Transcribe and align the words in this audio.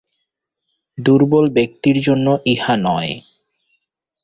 দুর্বল 0.97 1.45
ব্যক্তির 1.49 1.97
জন্য 2.01 2.27
ইহা 2.45 2.75
নয়। 2.79 3.11